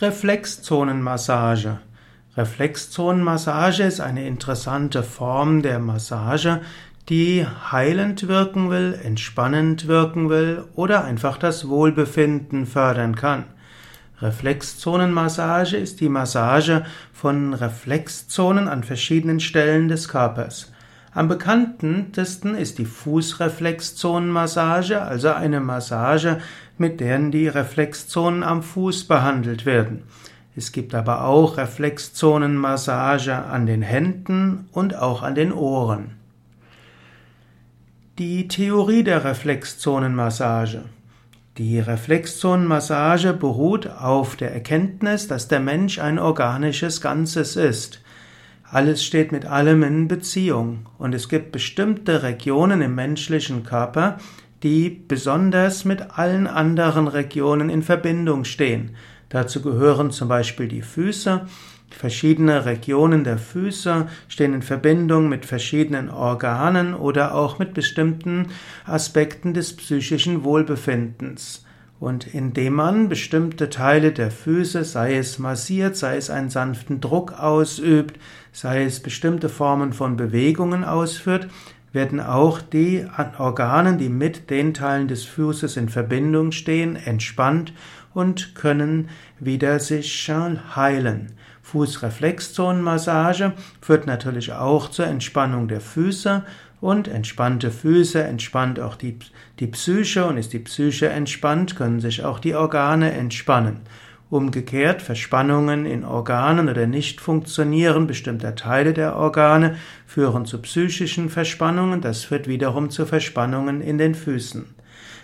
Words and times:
Reflexzonenmassage. 0.00 1.80
Reflexzonenmassage 2.36 3.82
ist 3.82 4.00
eine 4.00 4.28
interessante 4.28 5.02
Form 5.02 5.60
der 5.60 5.80
Massage, 5.80 6.60
die 7.08 7.44
heilend 7.72 8.28
wirken 8.28 8.70
will, 8.70 8.96
entspannend 9.02 9.88
wirken 9.88 10.28
will 10.30 10.66
oder 10.76 11.02
einfach 11.02 11.36
das 11.36 11.68
Wohlbefinden 11.68 12.66
fördern 12.66 13.16
kann. 13.16 13.46
Reflexzonenmassage 14.22 15.76
ist 15.76 16.00
die 16.00 16.08
Massage 16.08 16.84
von 17.12 17.52
Reflexzonen 17.52 18.68
an 18.68 18.84
verschiedenen 18.84 19.40
Stellen 19.40 19.88
des 19.88 20.08
Körpers. 20.08 20.72
Am 21.18 21.26
bekanntesten 21.26 22.54
ist 22.54 22.78
die 22.78 22.84
Fußreflexzonenmassage, 22.84 25.02
also 25.02 25.30
eine 25.30 25.58
Massage, 25.58 26.38
mit 26.76 27.00
deren 27.00 27.32
die 27.32 27.48
Reflexzonen 27.48 28.44
am 28.44 28.62
Fuß 28.62 29.08
behandelt 29.08 29.66
werden. 29.66 30.04
Es 30.54 30.70
gibt 30.70 30.94
aber 30.94 31.24
auch 31.24 31.56
Reflexzonenmassage 31.56 33.34
an 33.34 33.66
den 33.66 33.82
Händen 33.82 34.68
und 34.70 34.94
auch 34.94 35.24
an 35.24 35.34
den 35.34 35.52
Ohren. 35.52 36.12
Die 38.20 38.46
Theorie 38.46 39.02
der 39.02 39.24
Reflexzonenmassage. 39.24 40.84
Die 41.56 41.80
Reflexzonenmassage 41.80 43.32
beruht 43.32 43.88
auf 43.88 44.36
der 44.36 44.54
Erkenntnis, 44.54 45.26
dass 45.26 45.48
der 45.48 45.58
Mensch 45.58 45.98
ein 45.98 46.20
organisches 46.20 47.00
Ganzes 47.00 47.56
ist. 47.56 48.02
Alles 48.70 49.02
steht 49.02 49.32
mit 49.32 49.46
allem 49.46 49.82
in 49.82 50.08
Beziehung 50.08 50.86
und 50.98 51.14
es 51.14 51.30
gibt 51.30 51.52
bestimmte 51.52 52.22
Regionen 52.22 52.82
im 52.82 52.94
menschlichen 52.94 53.64
Körper, 53.64 54.18
die 54.62 54.90
besonders 54.90 55.86
mit 55.86 56.18
allen 56.18 56.46
anderen 56.46 57.08
Regionen 57.08 57.70
in 57.70 57.82
Verbindung 57.82 58.44
stehen. 58.44 58.94
Dazu 59.30 59.62
gehören 59.62 60.10
zum 60.10 60.28
Beispiel 60.28 60.68
die 60.68 60.82
Füße. 60.82 61.46
Verschiedene 61.90 62.66
Regionen 62.66 63.24
der 63.24 63.38
Füße 63.38 64.06
stehen 64.28 64.52
in 64.52 64.62
Verbindung 64.62 65.30
mit 65.30 65.46
verschiedenen 65.46 66.10
Organen 66.10 66.92
oder 66.92 67.34
auch 67.34 67.58
mit 67.58 67.72
bestimmten 67.72 68.48
Aspekten 68.84 69.54
des 69.54 69.74
psychischen 69.76 70.44
Wohlbefindens. 70.44 71.64
Und 72.00 72.32
indem 72.32 72.74
man 72.74 73.08
bestimmte 73.08 73.70
Teile 73.70 74.12
der 74.12 74.30
Füße, 74.30 74.84
sei 74.84 75.16
es 75.16 75.38
massiert, 75.38 75.96
sei 75.96 76.16
es 76.16 76.30
einen 76.30 76.48
sanften 76.48 77.00
Druck 77.00 77.32
ausübt, 77.32 78.20
sei 78.52 78.84
es 78.84 79.00
bestimmte 79.00 79.48
Formen 79.48 79.92
von 79.92 80.16
Bewegungen 80.16 80.84
ausführt, 80.84 81.48
werden 81.92 82.20
auch 82.20 82.60
die 82.60 83.06
Organe, 83.38 83.96
die 83.96 84.10
mit 84.10 84.50
den 84.50 84.74
Teilen 84.74 85.08
des 85.08 85.24
Fußes 85.24 85.76
in 85.76 85.88
Verbindung 85.88 86.52
stehen, 86.52 86.96
entspannt 86.96 87.72
und 88.14 88.54
können 88.54 89.08
wieder 89.40 89.80
sich 89.80 90.28
heilen. 90.28 91.32
Fußreflexzonenmassage 91.68 93.52
führt 93.82 94.06
natürlich 94.06 94.52
auch 94.52 94.88
zur 94.88 95.06
Entspannung 95.06 95.68
der 95.68 95.82
Füße 95.82 96.42
und 96.80 97.08
entspannte 97.08 97.70
Füße 97.70 98.22
entspannt 98.22 98.80
auch 98.80 98.96
die, 98.96 99.18
die 99.58 99.66
Psyche 99.66 100.24
und 100.24 100.38
ist 100.38 100.54
die 100.54 100.60
Psyche 100.60 101.10
entspannt, 101.10 101.76
können 101.76 102.00
sich 102.00 102.24
auch 102.24 102.38
die 102.38 102.54
Organe 102.54 103.12
entspannen. 103.12 103.80
Umgekehrt 104.30 105.02
Verspannungen 105.02 105.84
in 105.84 106.04
Organen 106.04 106.70
oder 106.70 106.86
Nichtfunktionieren 106.86 108.06
bestimmter 108.06 108.54
Teile 108.54 108.94
der 108.94 109.16
Organe 109.16 109.76
führen 110.06 110.46
zu 110.46 110.62
psychischen 110.62 111.28
Verspannungen, 111.28 112.00
das 112.00 112.24
führt 112.24 112.48
wiederum 112.48 112.88
zu 112.88 113.04
Verspannungen 113.04 113.82
in 113.82 113.98
den 113.98 114.14
Füßen. 114.14 114.74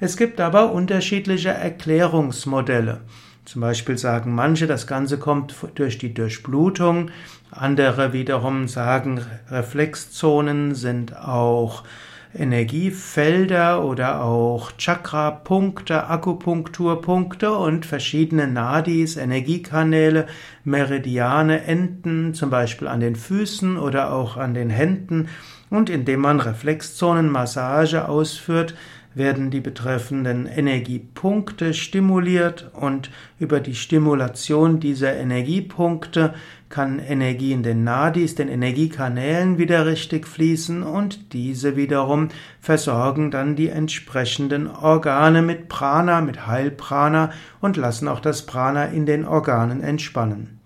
Es 0.00 0.18
gibt 0.18 0.40
aber 0.40 0.72
unterschiedliche 0.72 1.50
Erklärungsmodelle. 1.50 3.00
Zum 3.46 3.60
Beispiel 3.60 3.96
sagen 3.96 4.34
manche, 4.34 4.66
das 4.66 4.88
Ganze 4.88 5.18
kommt 5.18 5.54
durch 5.76 5.98
die 5.98 6.12
Durchblutung. 6.12 7.12
Andere 7.52 8.12
wiederum 8.12 8.66
sagen, 8.66 9.20
Reflexzonen 9.48 10.74
sind 10.74 11.16
auch 11.16 11.84
Energiefelder 12.34 13.84
oder 13.84 14.24
auch 14.24 14.72
Chakra-Punkte, 14.72 16.08
Akupunkturpunkte 16.08 17.52
und 17.52 17.86
verschiedene 17.86 18.48
Nadis, 18.48 19.16
Energiekanäle, 19.16 20.26
Meridiane 20.64 21.62
enden, 21.62 22.34
zum 22.34 22.50
Beispiel 22.50 22.88
an 22.88 22.98
den 22.98 23.14
Füßen 23.14 23.78
oder 23.78 24.12
auch 24.12 24.36
an 24.36 24.54
den 24.54 24.70
Händen. 24.70 25.28
Und 25.70 25.88
indem 25.88 26.20
man 26.20 26.40
Reflexzonenmassage 26.40 28.08
ausführt, 28.08 28.74
werden 29.16 29.50
die 29.50 29.60
betreffenden 29.60 30.44
Energiepunkte 30.44 31.72
stimuliert 31.72 32.70
und 32.74 33.10
über 33.38 33.60
die 33.60 33.74
Stimulation 33.74 34.78
dieser 34.78 35.16
Energiepunkte 35.16 36.34
kann 36.68 36.98
Energie 36.98 37.52
in 37.52 37.62
den 37.62 37.82
Nadis, 37.82 38.34
den 38.34 38.48
Energiekanälen 38.48 39.56
wieder 39.56 39.86
richtig 39.86 40.26
fließen 40.26 40.82
und 40.82 41.32
diese 41.32 41.76
wiederum 41.76 42.28
versorgen 42.60 43.30
dann 43.30 43.56
die 43.56 43.68
entsprechenden 43.68 44.66
Organe 44.66 45.40
mit 45.40 45.68
Prana, 45.68 46.20
mit 46.20 46.46
Heilprana 46.46 47.32
und 47.62 47.78
lassen 47.78 48.08
auch 48.08 48.20
das 48.20 48.44
Prana 48.44 48.84
in 48.84 49.06
den 49.06 49.24
Organen 49.24 49.80
entspannen. 49.80 50.60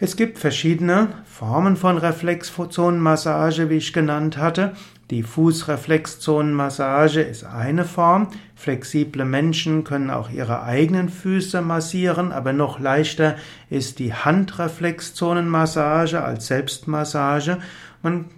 Es 0.00 0.14
gibt 0.14 0.38
verschiedene 0.38 1.08
Formen 1.24 1.76
von 1.76 1.98
Reflexzonenmassage, 1.98 3.68
wie 3.68 3.78
ich 3.78 3.92
genannt 3.92 4.38
hatte. 4.38 4.74
Die 5.10 5.24
Fußreflexzonenmassage 5.24 7.20
ist 7.20 7.42
eine 7.42 7.84
Form. 7.84 8.28
Flexible 8.54 9.24
Menschen 9.24 9.82
können 9.82 10.10
auch 10.10 10.30
ihre 10.30 10.62
eigenen 10.62 11.08
Füße 11.08 11.62
massieren, 11.62 12.30
aber 12.30 12.52
noch 12.52 12.78
leichter 12.78 13.34
ist 13.70 13.98
die 13.98 14.14
Handreflexzonenmassage 14.14 16.22
als 16.22 16.46
Selbstmassage. 16.46 17.58